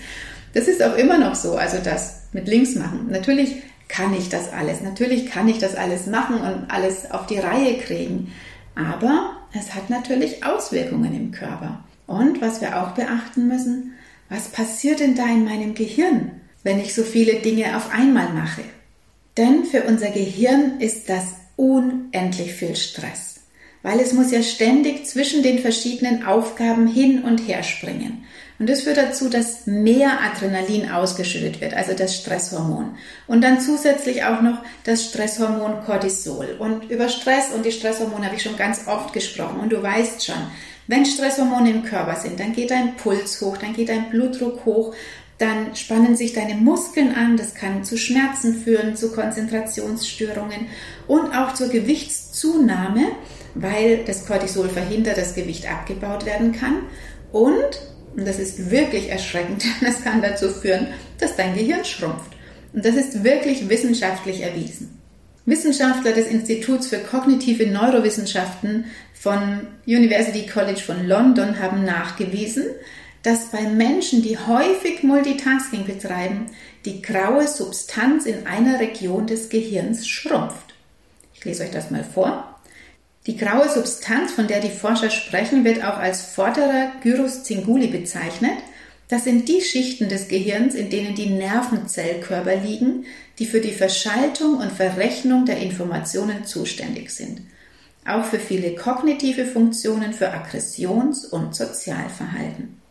Das 0.53 0.67
ist 0.67 0.81
auch 0.81 0.95
immer 0.95 1.17
noch 1.17 1.35
so, 1.35 1.57
also 1.57 1.77
das 1.83 2.27
mit 2.31 2.47
links 2.47 2.75
machen. 2.75 3.07
Natürlich 3.09 3.55
kann 3.87 4.13
ich 4.13 4.29
das 4.29 4.53
alles, 4.53 4.81
natürlich 4.81 5.29
kann 5.29 5.47
ich 5.47 5.57
das 5.57 5.75
alles 5.75 6.07
machen 6.07 6.37
und 6.37 6.71
alles 6.71 7.11
auf 7.11 7.25
die 7.25 7.39
Reihe 7.39 7.77
kriegen. 7.77 8.31
Aber 8.75 9.37
es 9.53 9.73
hat 9.73 9.89
natürlich 9.89 10.45
Auswirkungen 10.45 11.15
im 11.15 11.31
Körper. 11.31 11.83
Und 12.07 12.41
was 12.41 12.61
wir 12.61 12.81
auch 12.81 12.91
beachten 12.91 13.47
müssen, 13.47 13.93
was 14.29 14.49
passiert 14.49 14.99
denn 14.99 15.15
da 15.15 15.25
in 15.25 15.45
meinem 15.45 15.75
Gehirn, 15.75 16.31
wenn 16.63 16.79
ich 16.79 16.93
so 16.93 17.03
viele 17.03 17.35
Dinge 17.35 17.77
auf 17.77 17.91
einmal 17.91 18.29
mache? 18.29 18.61
Denn 19.37 19.65
für 19.65 19.83
unser 19.83 20.09
Gehirn 20.11 20.79
ist 20.79 21.09
das 21.09 21.25
unendlich 21.57 22.53
viel 22.53 22.75
Stress, 22.75 23.41
weil 23.83 23.99
es 23.99 24.13
muss 24.13 24.31
ja 24.31 24.41
ständig 24.41 25.05
zwischen 25.05 25.43
den 25.43 25.59
verschiedenen 25.59 26.25
Aufgaben 26.25 26.87
hin 26.87 27.23
und 27.23 27.39
her 27.39 27.63
springen. 27.63 28.25
Und 28.57 28.69
das 28.69 28.83
führt 28.83 28.95
dazu, 28.95 29.27
dass 29.27 29.67
mehr 29.67 30.19
Adrenalin 30.21 30.89
ausgeschüttet 30.89 31.59
wird, 31.59 31.73
also 31.73 31.93
das 31.93 32.15
Stresshormon. 32.15 32.95
Und 33.27 33.41
dann 33.41 33.59
zusätzlich 33.59 34.23
auch 34.23 34.41
noch 34.41 34.59
das 34.85 35.03
Stresshormon 35.03 35.83
Cortisol. 35.85 36.55
Und 36.57 36.89
über 36.89 37.09
Stress 37.09 37.51
und 37.53 37.65
die 37.65 37.73
Stresshormone 37.73 38.25
habe 38.25 38.37
ich 38.37 38.43
schon 38.43 38.55
ganz 38.55 38.87
oft 38.87 39.11
gesprochen. 39.11 39.59
Und 39.59 39.73
du 39.73 39.83
weißt 39.83 40.25
schon, 40.25 40.39
wenn 40.87 41.05
Stresshormone 41.05 41.69
im 41.69 41.83
Körper 41.83 42.15
sind, 42.15 42.39
dann 42.39 42.53
geht 42.53 42.71
dein 42.71 42.95
Puls 42.95 43.41
hoch, 43.41 43.57
dann 43.57 43.73
geht 43.73 43.89
dein 43.89 44.09
Blutdruck 44.09 44.63
hoch, 44.65 44.95
dann 45.37 45.75
spannen 45.75 46.15
sich 46.15 46.33
deine 46.33 46.55
Muskeln 46.55 47.13
an, 47.13 47.35
das 47.35 47.55
kann 47.55 47.83
zu 47.83 47.97
Schmerzen 47.97 48.55
führen, 48.55 48.95
zu 48.95 49.11
Konzentrationsstörungen 49.11 50.67
und 51.07 51.35
auch 51.35 51.53
zur 51.53 51.67
Gewichtszunahme, 51.67 53.07
weil 53.53 54.05
das 54.05 54.25
Cortisol 54.25 54.69
verhindert, 54.69 55.17
dass 55.17 55.35
Gewicht 55.35 55.69
abgebaut 55.69 56.25
werden 56.25 56.53
kann. 56.53 56.83
Und, 57.33 57.81
und 58.15 58.25
das 58.25 58.39
ist 58.39 58.71
wirklich 58.71 59.09
erschreckend, 59.09 59.65
das 59.81 60.03
kann 60.03 60.21
dazu 60.21 60.49
führen, 60.49 60.87
dass 61.19 61.35
dein 61.35 61.53
Gehirn 61.53 61.83
schrumpft. 61.83 62.31
Und 62.71 62.85
das 62.85 62.95
ist 62.95 63.23
wirklich 63.23 63.67
wissenschaftlich 63.69 64.41
erwiesen. 64.41 65.01
Wissenschaftler 65.45 66.11
des 66.11 66.27
Instituts 66.27 66.87
für 66.87 66.97
kognitive 66.97 67.67
Neurowissenschaften 67.67 68.85
von 69.13 69.67
University 69.85 70.47
College 70.47 70.81
von 70.81 71.07
London 71.07 71.59
haben 71.59 71.83
nachgewiesen, 71.83 72.65
dass 73.25 73.47
bei 73.47 73.63
Menschen, 73.63 74.21
die 74.21 74.37
häufig 74.37 75.01
Multitasking 75.01 75.85
betreiben, 75.87 76.45
die 76.85 77.01
graue 77.01 77.47
Substanz 77.47 78.27
in 78.27 78.45
einer 78.45 78.79
Region 78.79 79.25
des 79.25 79.49
Gehirns 79.49 80.07
schrumpft. 80.07 80.75
Ich 81.33 81.43
lese 81.43 81.63
euch 81.63 81.71
das 81.71 81.89
mal 81.89 82.03
vor. 82.03 82.59
Die 83.25 83.35
graue 83.35 83.67
Substanz, 83.67 84.33
von 84.33 84.45
der 84.45 84.59
die 84.59 84.69
Forscher 84.69 85.09
sprechen, 85.09 85.65
wird 85.65 85.83
auch 85.83 85.97
als 85.97 86.21
vorderer 86.21 86.91
Gyrus 87.01 87.41
cinguli 87.41 87.87
bezeichnet. 87.87 88.59
Das 89.07 89.23
sind 89.23 89.49
die 89.49 89.61
Schichten 89.61 90.07
des 90.07 90.27
Gehirns, 90.27 90.75
in 90.75 90.91
denen 90.91 91.15
die 91.15 91.31
Nervenzellkörper 91.31 92.57
liegen, 92.57 93.05
die 93.39 93.47
für 93.47 93.59
die 93.59 93.73
Verschaltung 93.73 94.57
und 94.57 94.71
Verrechnung 94.71 95.45
der 95.45 95.57
Informationen 95.57 96.45
zuständig 96.45 97.09
sind. 97.09 97.41
Auch 98.07 98.25
für 98.25 98.39
viele 98.39 98.75
kognitive 98.75 99.47
Funktionen, 99.47 100.13
für 100.13 100.31
Aggressions- 100.31 101.25
und 101.25 101.55
Sozialverhalten. 101.55 102.84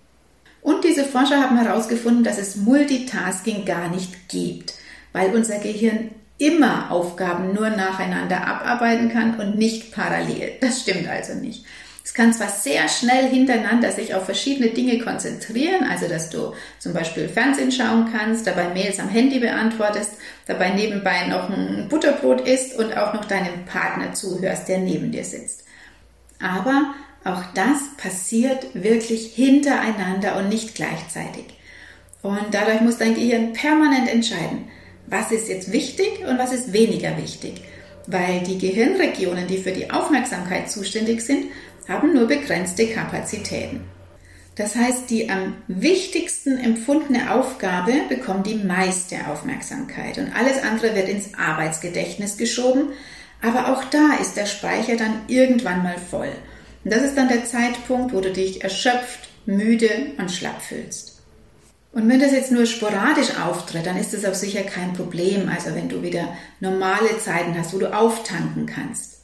Und 0.65 0.83
diese 0.83 1.05
Forscher 1.05 1.43
haben 1.43 1.59
herausgefunden, 1.59 2.25
dass 2.25 2.39
es 2.39 2.57
Multitasking 2.57 3.67
gar 3.67 3.91
nicht 3.91 4.31
gibt, 4.31 4.73
weil 5.13 5.35
unser 5.35 5.59
Gehirn 5.59 6.09
immer 6.39 6.91
Aufgaben 6.91 7.53
nur 7.53 7.69
nacheinander 7.69 8.47
abarbeiten 8.47 9.11
kann 9.11 9.39
und 9.39 9.59
nicht 9.59 9.93
parallel. 9.93 10.53
Das 10.63 10.81
stimmt 10.81 11.07
also 11.07 11.35
nicht. 11.35 11.67
Es 12.03 12.15
kann 12.15 12.33
zwar 12.33 12.49
sehr 12.49 12.89
schnell 12.89 13.29
hintereinander 13.29 13.93
sich 13.93 14.15
auf 14.15 14.25
verschiedene 14.25 14.71
Dinge 14.71 14.99
konzentrieren, 15.01 15.85
also 15.87 16.09
dass 16.09 16.31
du 16.31 16.55
zum 16.79 16.95
Beispiel 16.95 17.29
Fernsehen 17.29 17.71
schauen 17.71 18.09
kannst, 18.11 18.47
dabei 18.47 18.71
Mails 18.71 18.99
am 18.99 19.11
Handy 19.11 19.41
beantwortest, 19.41 20.13
dabei 20.47 20.71
nebenbei 20.71 21.27
noch 21.27 21.51
ein 21.51 21.89
Butterbrot 21.91 22.41
isst 22.49 22.79
und 22.79 22.97
auch 22.97 23.13
noch 23.13 23.27
deinem 23.27 23.67
Partner 23.67 24.15
zuhörst, 24.15 24.67
der 24.67 24.79
neben 24.79 25.13
dir 25.13 25.25
sitzt. 25.25 25.65
Aber 26.41 26.95
auch 27.25 27.43
das 27.55 27.79
passiert 27.97 28.67
wirklich 28.75 29.33
hintereinander 29.35 30.37
und 30.37 30.49
nicht 30.49 30.75
gleichzeitig. 30.75 31.45
Und 32.23 32.53
dadurch 32.53 32.81
muss 32.81 32.99
dein 32.99 33.15
Gehirn 33.15 33.53
permanent 33.53 34.09
entscheiden, 34.09 34.69
was 35.07 35.31
ist 35.31 35.49
jetzt 35.49 35.73
wichtig 35.73 36.27
und 36.29 36.39
was 36.39 36.53
ist 36.53 36.73
weniger 36.73 37.17
wichtig. 37.19 37.63
Weil 38.07 38.41
die 38.41 38.59
Gehirnregionen, 38.59 39.47
die 39.47 39.59
für 39.59 39.73
die 39.73 39.91
Aufmerksamkeit 39.91 40.71
zuständig 40.71 41.23
sind, 41.23 41.47
haben 41.89 42.15
nur 42.15 42.27
begrenzte 42.27 42.87
Kapazitäten. 42.87 43.85
Das 44.57 44.77
heißt, 44.77 45.11
die 45.11 45.31
am 45.31 45.57
wichtigsten 45.67 46.59
empfundene 46.59 47.35
Aufgabe 47.35 47.93
bekommt 48.09 48.47
die 48.47 48.55
meiste 48.55 49.17
Aufmerksamkeit 49.29 50.19
und 50.19 50.35
alles 50.35 50.63
andere 50.63 50.95
wird 50.95 51.09
ins 51.09 51.35
Arbeitsgedächtnis 51.35 52.37
geschoben, 52.37 52.91
aber 53.43 53.73
auch 53.73 53.85
da 53.85 54.15
ist 54.21 54.37
der 54.37 54.47
Speicher 54.47 54.97
dann 54.97 55.23
irgendwann 55.27 55.83
mal 55.83 55.97
voll. 55.99 56.31
Und 56.85 56.93
das 56.93 57.03
ist 57.03 57.17
dann 57.17 57.29
der 57.29 57.45
Zeitpunkt, 57.45 58.13
wo 58.13 58.21
du 58.21 58.31
dich 58.31 58.63
erschöpft, 58.63 59.29
müde 59.47 59.89
und 60.19 60.31
schlapp 60.31 60.61
fühlst. 60.61 61.15
Und 61.93 62.09
wenn 62.09 62.19
das 62.19 62.33
jetzt 62.33 62.51
nur 62.51 62.67
sporadisch 62.67 63.39
auftritt, 63.39 63.87
dann 63.87 63.97
ist 63.97 64.13
das 64.13 64.25
auch 64.25 64.35
sicher 64.35 64.63
kein 64.63 64.93
Problem. 64.95 65.49
Also 65.49 65.75
wenn 65.75 65.89
du 65.89 66.03
wieder 66.03 66.37
normale 66.61 67.19
Zeiten 67.19 67.57
hast, 67.57 67.73
wo 67.73 67.79
du 67.79 67.95
auftanken 67.95 68.67
kannst. 68.67 69.21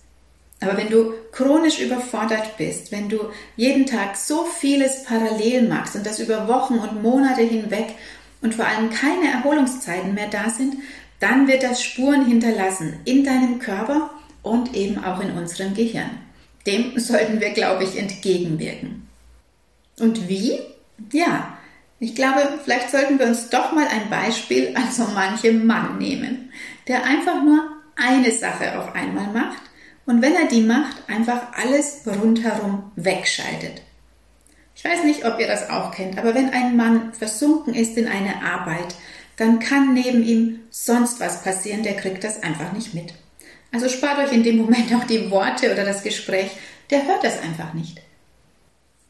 Aber 0.60 0.76
wenn 0.76 0.90
du 0.90 1.14
chronisch 1.32 1.80
überfordert 1.80 2.56
bist, 2.58 2.92
wenn 2.92 3.08
du 3.08 3.18
jeden 3.56 3.86
Tag 3.86 4.16
so 4.16 4.44
vieles 4.44 5.04
parallel 5.04 5.68
machst 5.68 5.96
und 5.96 6.06
das 6.06 6.20
über 6.20 6.48
Wochen 6.48 6.74
und 6.74 7.02
Monate 7.02 7.42
hinweg 7.42 7.94
und 8.42 8.54
vor 8.54 8.66
allem 8.66 8.90
keine 8.90 9.32
Erholungszeiten 9.32 10.14
mehr 10.14 10.28
da 10.28 10.50
sind, 10.50 10.76
dann 11.18 11.48
wird 11.48 11.62
das 11.62 11.82
Spuren 11.82 12.26
hinterlassen 12.26 13.00
in 13.04 13.24
deinem 13.24 13.58
Körper 13.58 14.10
und 14.42 14.74
eben 14.74 15.02
auch 15.02 15.20
in 15.20 15.32
unserem 15.32 15.74
Gehirn. 15.74 16.10
Dem 16.66 16.98
sollten 16.98 17.40
wir, 17.40 17.50
glaube 17.50 17.84
ich, 17.84 17.98
entgegenwirken. 17.98 19.08
Und 19.98 20.28
wie? 20.28 20.60
Ja, 21.12 21.56
ich 21.98 22.14
glaube, 22.14 22.40
vielleicht 22.64 22.90
sollten 22.90 23.18
wir 23.18 23.26
uns 23.26 23.50
doch 23.50 23.72
mal 23.72 23.86
ein 23.86 24.08
Beispiel 24.08 24.74
an 24.74 24.90
so 24.90 25.04
manchem 25.04 25.66
Mann 25.66 25.98
nehmen, 25.98 26.52
der 26.88 27.04
einfach 27.04 27.42
nur 27.42 27.62
eine 27.96 28.32
Sache 28.32 28.78
auf 28.78 28.94
einmal 28.94 29.28
macht 29.28 29.62
und 30.06 30.22
wenn 30.22 30.34
er 30.34 30.48
die 30.48 30.62
macht, 30.62 31.08
einfach 31.08 31.52
alles 31.52 32.02
rundherum 32.06 32.90
wegschaltet. 32.96 33.82
Ich 34.74 34.84
weiß 34.84 35.04
nicht, 35.04 35.26
ob 35.26 35.38
ihr 35.38 35.46
das 35.46 35.68
auch 35.68 35.92
kennt, 35.92 36.18
aber 36.18 36.34
wenn 36.34 36.50
ein 36.50 36.74
Mann 36.74 37.12
versunken 37.12 37.74
ist 37.74 37.98
in 37.98 38.08
eine 38.08 38.42
Arbeit, 38.42 38.94
dann 39.36 39.58
kann 39.58 39.94
neben 39.94 40.24
ihm 40.24 40.60
sonst 40.70 41.20
was 41.20 41.42
passieren, 41.42 41.82
der 41.82 41.96
kriegt 41.96 42.24
das 42.24 42.42
einfach 42.42 42.72
nicht 42.72 42.94
mit. 42.94 43.12
Also 43.72 43.88
spart 43.88 44.18
euch 44.18 44.32
in 44.32 44.42
dem 44.42 44.58
Moment 44.58 44.92
auch 44.94 45.04
die 45.04 45.30
Worte 45.30 45.72
oder 45.72 45.84
das 45.84 46.02
Gespräch, 46.02 46.50
der 46.90 47.06
hört 47.06 47.24
das 47.24 47.40
einfach 47.40 47.72
nicht. 47.72 48.00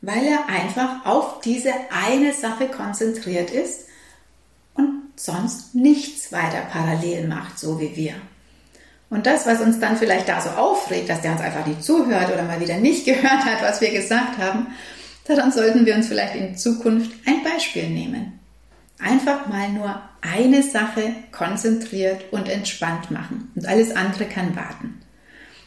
Weil 0.02 0.24
er 0.24 0.48
einfach 0.48 1.04
auf 1.06 1.40
diese 1.40 1.72
eine 1.90 2.32
Sache 2.32 2.68
konzentriert 2.68 3.50
ist 3.50 3.86
und 4.74 5.02
sonst 5.16 5.74
nichts 5.74 6.32
weiter 6.32 6.62
parallel 6.70 7.26
macht, 7.26 7.58
so 7.58 7.80
wie 7.80 7.96
wir. 7.96 8.14
Und 9.10 9.26
das, 9.26 9.44
was 9.46 9.60
uns 9.60 9.80
dann 9.80 9.96
vielleicht 9.96 10.28
da 10.28 10.40
so 10.40 10.50
aufregt, 10.50 11.08
dass 11.08 11.20
der 11.20 11.32
uns 11.32 11.40
einfach 11.40 11.66
nicht 11.66 11.82
zuhört 11.82 12.32
oder 12.32 12.44
mal 12.44 12.60
wieder 12.60 12.76
nicht 12.76 13.04
gehört 13.06 13.44
hat, 13.44 13.62
was 13.62 13.80
wir 13.80 13.90
gesagt 13.90 14.38
haben, 14.38 14.68
daran 15.26 15.52
sollten 15.52 15.84
wir 15.84 15.94
uns 15.94 16.08
vielleicht 16.08 16.36
in 16.36 16.56
Zukunft 16.56 17.10
ein 17.26 17.42
Beispiel 17.42 17.88
nehmen. 17.88 18.39
Einfach 19.02 19.46
mal 19.46 19.70
nur 19.70 20.00
eine 20.20 20.62
Sache 20.62 21.14
konzentriert 21.32 22.24
und 22.32 22.48
entspannt 22.48 23.10
machen 23.10 23.50
und 23.54 23.66
alles 23.66 23.96
andere 23.96 24.26
kann 24.26 24.54
warten. 24.54 25.00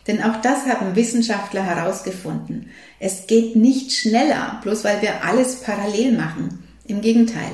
Denn 0.07 0.21
auch 0.21 0.41
das 0.41 0.65
haben 0.65 0.95
Wissenschaftler 0.95 1.63
herausgefunden. 1.63 2.69
Es 2.99 3.25
geht 3.25 3.55
nicht 3.55 3.93
schneller, 3.93 4.59
bloß 4.61 4.83
weil 4.83 5.01
wir 5.01 5.23
alles 5.23 5.61
parallel 5.61 6.11
machen. 6.11 6.63
Im 6.85 7.01
Gegenteil. 7.01 7.51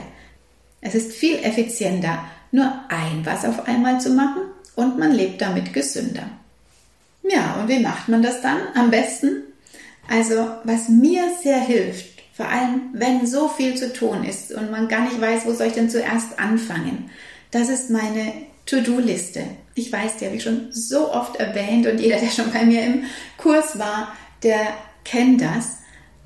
Es 0.82 0.96
ist 0.96 1.14
viel 1.14 1.36
effizienter, 1.44 2.24
nur 2.52 2.66
ein 2.90 3.26
was 3.26 3.46
auf 3.46 3.68
einmal 3.68 4.02
zu 4.02 4.10
machen 4.10 4.42
und 4.76 4.98
man 4.98 5.12
lebt 5.12 5.42
damit 5.42 5.74
gesünder. 5.74 6.30
Ja, 7.24 7.58
und 7.60 7.68
wie 7.68 7.80
macht 7.80 8.08
man 8.08 8.24
das 8.24 8.42
dann 8.42 8.58
am 8.74 8.90
besten? 8.90 9.44
Also, 10.10 10.50
was 10.64 10.90
mir 10.90 11.24
sehr 11.44 11.60
hilft, 11.60 12.09
vor 12.40 12.48
allem 12.48 12.92
wenn 12.94 13.28
so 13.28 13.50
viel 13.50 13.76
zu 13.76 13.92
tun 13.92 14.24
ist 14.24 14.54
und 14.54 14.72
man 14.72 14.88
gar 14.88 15.02
nicht 15.02 15.20
weiß, 15.20 15.46
wo 15.46 15.52
soll 15.52 15.68
ich 15.68 15.74
denn 15.74 15.90
zuerst 15.90 16.40
anfangen, 16.40 17.10
das 17.52 17.68
ist 17.68 17.90
meine 17.90 18.32
To-Do-Liste. 18.66 19.44
Ich 19.76 19.92
weiß, 19.92 20.16
die 20.16 20.26
habe 20.26 20.38
ich 20.38 20.44
schon 20.44 20.72
so 20.72 21.12
oft 21.12 21.36
erwähnt 21.36 21.86
und 21.86 22.00
jeder, 22.00 22.18
der 22.18 22.30
schon 22.30 22.50
bei 22.54 22.64
mir 22.64 22.86
im 22.86 23.04
Kurs 23.36 23.78
war, 23.78 24.14
der 24.42 24.60
kennt 25.04 25.42
das. 25.42 25.80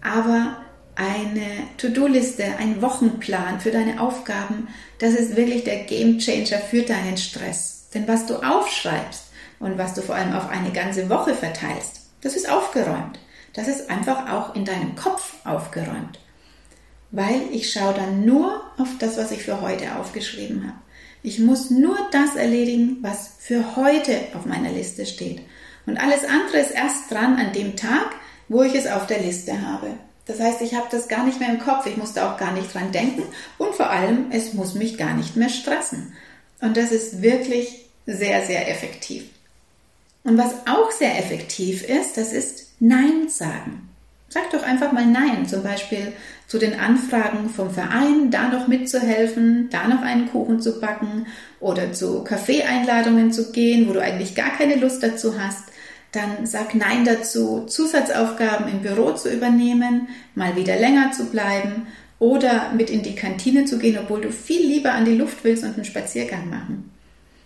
Aber 0.04 0.58
eine 0.94 1.48
To-Do-Liste, 1.80 2.44
ein 2.60 2.80
Wochenplan 2.84 3.60
für 3.60 3.72
deine 3.72 4.00
Aufgaben, 4.00 4.68
das 5.00 5.16
ist 5.16 5.36
wirklich 5.36 5.64
der 5.64 5.86
Game 5.86 6.20
Changer 6.20 6.60
für 6.60 6.84
deinen 6.84 7.18
Stress. 7.18 7.88
Denn 7.92 8.08
was 8.08 8.28
du 8.28 8.36
aufschreibst 8.36 9.32
und 9.60 9.80
was 9.80 9.96
du 9.96 10.04
vor 10.04 10.14
allem 10.14 10.34
auf 10.34 10.48
eine 10.48 10.72
ganze 10.74 11.10
Woche 11.10 11.34
verteilst, 11.34 12.02
das 12.22 12.36
ist 12.36 12.48
aufgeräumt. 12.48 13.18
Das 13.54 13.68
ist 13.68 13.90
einfach 13.90 14.32
auch 14.32 14.56
in 14.56 14.66
deinem 14.66 14.96
Kopf 14.96 15.34
aufgeräumt. 15.46 16.20
Weil 17.12 17.42
ich 17.52 17.72
schaue 17.72 17.94
dann 17.94 18.26
nur 18.26 18.62
auf 18.78 18.90
das, 19.00 19.18
was 19.18 19.32
ich 19.32 19.44
für 19.44 19.62
heute 19.62 19.96
aufgeschrieben 19.96 20.68
habe. 20.68 20.80
Ich 21.22 21.40
muss 21.40 21.70
nur 21.70 21.98
das 22.12 22.36
erledigen, 22.36 22.98
was 23.02 23.36
für 23.40 23.76
heute 23.76 24.20
auf 24.34 24.46
meiner 24.46 24.72
Liste 24.72 25.06
steht. 25.06 25.42
Und 25.86 25.98
alles 25.98 26.24
andere 26.26 26.58
ist 26.58 26.72
erst 26.72 27.12
dran 27.12 27.38
an 27.38 27.54
dem 27.54 27.76
Tag, 27.76 28.16
wo 28.50 28.64
ich 28.64 28.76
es 28.76 28.88
auf 28.88 29.08
der 29.08 29.20
Liste 29.20 29.62
habe. 29.62 29.92
Das 30.26 30.40
heißt, 30.40 30.62
ich 30.62 30.74
habe 30.74 30.88
das 30.90 31.08
gar 31.08 31.26
nicht 31.26 31.40
mehr 31.40 31.50
im 31.50 31.60
Kopf, 31.60 31.86
ich 31.86 31.98
musste 31.98 32.26
auch 32.26 32.38
gar 32.38 32.54
nicht 32.54 32.74
dran 32.74 32.92
denken 32.92 33.24
und 33.58 33.76
vor 33.76 33.90
allem, 33.90 34.28
es 34.32 34.54
muss 34.54 34.74
mich 34.74 34.98
gar 34.98 35.14
nicht 35.14 35.36
mehr 35.36 35.50
stressen. 35.50 36.14
Und 36.62 36.78
das 36.78 36.92
ist 36.92 37.22
wirklich 37.22 37.86
sehr, 38.06 38.46
sehr 38.46 38.70
effektiv. 38.70 39.26
Und 40.24 40.38
was 40.38 40.54
auch 40.66 40.92
sehr 40.92 41.20
effektiv 41.20 41.84
ist, 41.84 42.16
das 42.16 42.32
ist 42.32 42.63
Nein 42.80 43.30
sagen. 43.30 43.90
Sag 44.30 44.50
doch 44.50 44.64
einfach 44.64 44.92
mal 44.92 45.06
Nein, 45.06 45.46
zum 45.48 45.62
Beispiel 45.62 46.12
zu 46.48 46.58
den 46.58 46.80
Anfragen 46.80 47.50
vom 47.50 47.70
Verein, 47.70 48.32
da 48.32 48.50
noch 48.50 48.68
mitzuhelfen, 48.68 49.70
da 49.70 49.88
noch 49.88 50.02
einen 50.02 50.28
Kuchen 50.28 50.60
zu 50.60 50.80
backen 50.80 51.28
oder 51.60 51.94
zu 51.94 52.24
Kaffeeeinladungen 52.24 53.32
zu 53.32 53.52
gehen, 53.52 53.88
wo 53.88 53.94
du 53.94 54.02
eigentlich 54.02 54.34
gar 54.34 54.50
keine 54.58 54.76
Lust 54.76 55.04
dazu 55.04 55.40
hast. 55.40 55.66
Dann 56.14 56.46
sag 56.46 56.74
Nein 56.74 57.06
dazu, 57.06 57.66
Zusatzaufgaben 57.68 58.68
im 58.72 58.82
Büro 58.82 59.12
zu 59.14 59.32
übernehmen, 59.32 60.08
mal 60.34 60.56
wieder 60.56 60.80
länger 60.80 61.12
zu 61.12 61.26
bleiben 61.26 61.88
oder 62.18 62.72
mit 62.74 62.90
in 62.90 63.04
die 63.04 63.16
Kantine 63.16 63.66
zu 63.66 63.78
gehen, 63.78 64.00
obwohl 64.02 64.22
du 64.22 64.32
viel 64.32 64.66
lieber 64.66 64.94
an 64.94 65.06
die 65.06 65.16
Luft 65.16 65.44
willst 65.44 65.64
und 65.64 65.76
einen 65.76 65.86
Spaziergang 65.86 66.50
machen. 66.50 66.90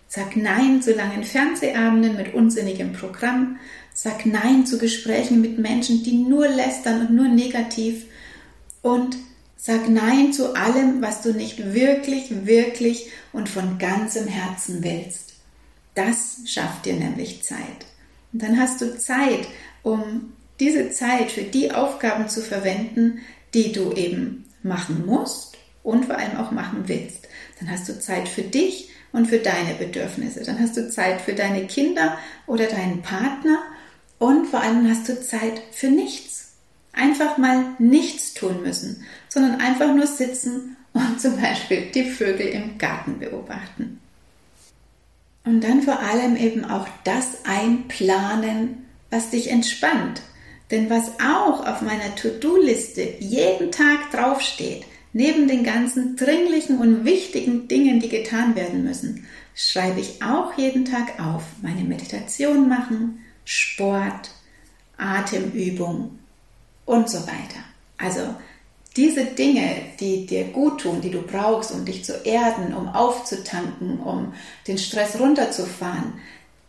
Sag 0.07 0.37
Nein 0.37 0.81
zu 0.81 0.93
langen 0.93 1.23
Fernsehabenden 1.23 2.15
mit 2.15 2.33
unsinnigem 2.33 2.93
Programm. 2.93 3.57
Sag 3.99 4.27
Nein 4.27 4.67
zu 4.67 4.77
Gesprächen 4.77 5.41
mit 5.41 5.57
Menschen, 5.57 6.03
die 6.03 6.19
nur 6.19 6.47
lästern 6.47 7.07
und 7.07 7.15
nur 7.15 7.29
negativ. 7.29 8.05
Und 8.83 9.17
sag 9.55 9.89
Nein 9.89 10.31
zu 10.31 10.53
allem, 10.53 11.01
was 11.01 11.23
du 11.23 11.33
nicht 11.33 11.73
wirklich, 11.73 12.45
wirklich 12.45 13.09
und 13.33 13.49
von 13.49 13.79
ganzem 13.79 14.27
Herzen 14.27 14.83
willst. 14.83 15.33
Das 15.95 16.41
schafft 16.45 16.85
dir 16.85 16.93
nämlich 16.93 17.41
Zeit. 17.41 17.87
Und 18.31 18.43
dann 18.43 18.59
hast 18.59 18.81
du 18.81 18.99
Zeit, 18.99 19.47
um 19.81 20.31
diese 20.59 20.91
Zeit 20.91 21.31
für 21.31 21.41
die 21.41 21.71
Aufgaben 21.71 22.29
zu 22.29 22.41
verwenden, 22.41 23.21
die 23.55 23.71
du 23.71 23.93
eben 23.93 24.45
machen 24.61 25.07
musst 25.07 25.57
und 25.81 26.05
vor 26.05 26.19
allem 26.19 26.37
auch 26.37 26.51
machen 26.51 26.83
willst. 26.85 27.27
Dann 27.59 27.71
hast 27.71 27.89
du 27.89 27.99
Zeit 27.99 28.29
für 28.29 28.43
dich 28.43 28.91
und 29.11 29.25
für 29.25 29.39
deine 29.39 29.73
Bedürfnisse. 29.73 30.43
Dann 30.43 30.59
hast 30.59 30.77
du 30.77 30.87
Zeit 30.87 31.19
für 31.19 31.33
deine 31.33 31.65
Kinder 31.65 32.19
oder 32.45 32.67
deinen 32.67 33.01
Partner 33.01 33.57
und 34.19 34.47
vor 34.47 34.61
allem 34.61 34.89
hast 34.89 35.07
du 35.09 35.21
Zeit 35.21 35.61
für 35.71 35.89
nichts. 35.89 36.53
Einfach 36.93 37.37
mal 37.37 37.75
nichts 37.77 38.33
tun 38.33 38.63
müssen, 38.63 39.05
sondern 39.29 39.61
einfach 39.61 39.93
nur 39.93 40.07
sitzen 40.07 40.77
und 40.93 41.21
zum 41.21 41.39
Beispiel 41.39 41.91
die 41.93 42.09
Vögel 42.09 42.47
im 42.47 42.77
Garten 42.77 43.19
beobachten. 43.19 43.99
Und 45.45 45.63
dann 45.63 45.83
vor 45.83 45.99
allem 45.99 46.35
eben 46.35 46.65
auch 46.65 46.87
das 47.03 47.45
einplanen, 47.45 48.85
was 49.09 49.29
dich 49.29 49.49
entspannt. 49.49 50.21
Denn 50.71 50.89
was 50.89 51.11
auch 51.21 51.65
auf 51.65 51.81
meiner 51.81 52.13
To-Do-Liste 52.15 53.15
jeden 53.19 53.71
Tag 53.71 54.11
draufsteht, 54.11 54.83
neben 55.13 55.47
den 55.47 55.63
ganzen 55.63 56.17
dringlichen 56.17 56.79
und 56.79 57.05
wichtigen 57.05 57.69
Dingen, 57.69 58.01
die 58.01 58.09
getan 58.09 58.55
werden 58.55 58.83
müssen, 58.83 59.25
schreibe 59.55 60.01
ich 60.01 60.21
auch 60.21 60.57
jeden 60.57 60.83
Tag 60.83 61.19
auf. 61.19 61.43
Meine 61.61 61.85
Meditation 61.85 62.67
machen, 62.67 63.19
Sport, 63.49 64.29
Atemübung 64.97 66.19
und 66.85 67.09
so 67.09 67.19
weiter. 67.19 67.63
Also 67.97 68.35
diese 68.97 69.23
Dinge, 69.23 69.83
die 70.01 70.25
dir 70.25 70.45
gut 70.45 70.81
tun, 70.81 70.99
die 70.99 71.11
du 71.11 71.21
brauchst, 71.21 71.71
um 71.71 71.85
dich 71.85 72.03
zu 72.03 72.13
erden, 72.25 72.73
um 72.73 72.89
aufzutanken, 72.89 73.99
um 73.99 74.33
den 74.67 74.77
Stress 74.77 75.17
runterzufahren, 75.17 76.15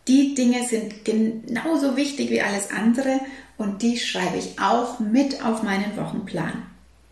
die 0.07 0.33
Dinge 0.35 0.65
sind 0.65 1.03
genauso 1.03 1.97
wichtig 1.97 2.29
wie 2.29 2.41
alles 2.41 2.71
andere 2.71 3.19
und 3.57 3.81
die 3.81 3.97
schreibe 3.97 4.37
ich 4.37 4.57
auch 4.57 4.99
mit 4.99 5.43
auf 5.43 5.63
meinen 5.63 5.97
Wochenplan. 5.97 6.63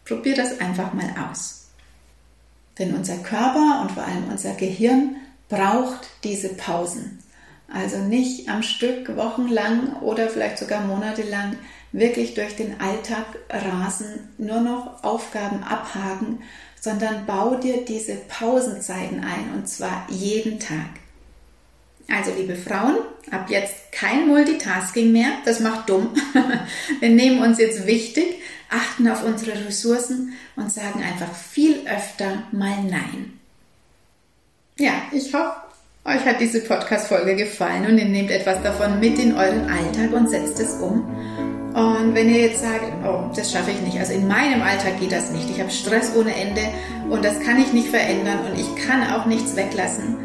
Probier 0.06 0.36
das 0.36 0.62
einfach 0.62 0.94
mal 0.94 1.14
aus. 1.30 1.68
Denn 2.80 2.96
unser 2.96 3.18
Körper 3.18 3.82
und 3.82 3.92
vor 3.92 4.06
allem 4.06 4.30
unser 4.32 4.54
Gehirn 4.54 5.18
braucht 5.50 6.08
diese 6.24 6.50
Pausen. 6.50 7.20
Also 7.72 7.98
nicht 7.98 8.50
am 8.50 8.64
Stück 8.64 9.16
wochenlang 9.18 9.98
oder 9.98 10.30
vielleicht 10.30 10.58
sogar 10.58 10.82
monatelang 10.82 11.58
wirklich 11.92 12.34
durch 12.34 12.56
den 12.56 12.80
Alltag 12.80 13.26
rasen, 13.50 14.30
nur 14.38 14.62
noch 14.62 15.04
Aufgaben 15.04 15.64
abhaken, 15.64 16.40
sondern 16.80 17.26
bau 17.26 17.56
dir 17.56 17.84
diese 17.84 18.16
Pausenzeiten 18.16 19.24
ein 19.24 19.54
und 19.54 19.68
zwar 19.68 20.08
jeden 20.10 20.60
Tag. 20.60 20.88
Also 22.10 22.32
liebe 22.34 22.56
Frauen, 22.56 22.98
ab 23.32 23.50
jetzt 23.50 23.92
kein 23.92 24.28
Multitasking 24.28 25.12
mehr, 25.12 25.30
das 25.44 25.60
macht 25.60 25.90
dumm. 25.90 26.16
Wir 27.02 27.10
nehmen 27.10 27.42
uns 27.42 27.58
jetzt 27.58 27.86
wichtig, 27.86 28.42
achten 28.70 29.10
auf 29.10 29.26
unsere 29.26 29.66
Ressourcen 29.66 30.34
und 30.56 30.72
sagen 30.72 31.04
einfach 31.04 31.34
viel 31.36 31.86
öfter 31.86 32.44
mal 32.52 32.82
Nein. 32.84 33.40
Ja, 34.80 34.94
ich 35.12 35.34
hoffe, 35.34 35.56
euch 36.08 36.26
hat 36.26 36.40
diese 36.40 36.62
Podcast-Folge 36.62 37.36
gefallen 37.36 37.86
und 37.86 37.98
ihr 37.98 38.06
nehmt 38.06 38.32
etwas 38.32 38.62
davon 38.64 39.00
mit 39.00 39.20
in 39.20 39.34
euren 39.34 39.70
Alltag 39.70 40.14
und 40.14 40.30
setzt 40.30 40.60
es 40.60 40.76
um. 40.76 41.04
Und 41.74 42.16
wenn 42.16 42.30
ihr 42.30 42.42
jetzt 42.42 42.62
sagt, 42.62 43.06
oh, 43.06 43.30
das 43.36 43.52
schaffe 43.52 43.72
ich 43.72 43.82
nicht, 43.82 44.00
also 44.00 44.14
in 44.14 44.28
meinem 44.28 44.62
Alltag 44.62 45.00
geht 45.00 45.12
das 45.12 45.32
nicht, 45.32 45.50
ich 45.50 45.60
habe 45.60 45.70
Stress 45.70 46.16
ohne 46.16 46.34
Ende 46.34 46.62
und 47.10 47.26
das 47.26 47.40
kann 47.42 47.60
ich 47.60 47.74
nicht 47.74 47.90
verändern 47.90 48.40
und 48.50 48.58
ich 48.58 48.88
kann 48.88 49.04
auch 49.12 49.26
nichts 49.26 49.56
weglassen, 49.56 50.16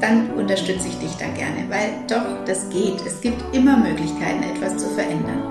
dann 0.00 0.30
unterstütze 0.30 0.88
ich 0.88 0.98
dich 0.98 1.14
da 1.18 1.26
gerne, 1.26 1.66
weil 1.68 1.90
doch, 2.08 2.44
das 2.46 2.68
geht. 2.70 3.04
Es 3.06 3.20
gibt 3.20 3.54
immer 3.54 3.76
Möglichkeiten, 3.76 4.42
etwas 4.42 4.78
zu 4.78 4.88
verändern. 4.88 5.42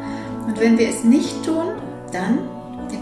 Und 0.47 0.59
wenn 0.59 0.79
wir 0.79 0.89
es 0.89 1.03
nicht 1.03 1.45
tun, 1.45 1.67
dann, 2.11 2.39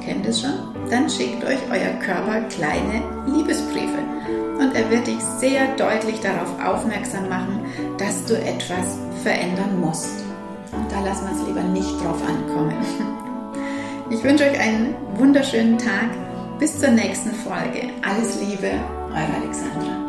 kennt 0.07 0.25
es 0.25 0.41
schon, 0.41 0.53
dann 0.89 1.09
schickt 1.09 1.43
euch 1.43 1.59
euer 1.69 1.91
Körper 1.99 2.39
kleine 2.47 3.03
Liebesbriefe 3.27 3.99
und 4.57 4.73
er 4.73 4.89
wird 4.89 5.05
dich 5.05 5.19
sehr 5.39 5.67
deutlich 5.75 6.21
darauf 6.21 6.49
aufmerksam 6.63 7.27
machen, 7.27 7.65
dass 7.97 8.23
du 8.25 8.35
etwas 8.35 8.97
verändern 9.21 9.81
musst. 9.81 10.23
Und 10.71 10.89
da 10.89 11.01
lassen 11.01 11.27
wir 11.27 11.35
es 11.35 11.47
lieber 11.47 11.63
nicht 11.63 11.93
drauf 12.03 12.21
ankommen. 12.25 12.73
Ich 14.09 14.23
wünsche 14.23 14.45
euch 14.45 14.57
einen 14.57 14.95
wunderschönen 15.15 15.77
Tag. 15.77 16.07
Bis 16.59 16.79
zur 16.79 16.91
nächsten 16.91 17.33
Folge. 17.33 17.89
Alles 18.09 18.39
Liebe, 18.39 18.71
eure 19.09 19.41
Alexandra. 19.43 20.06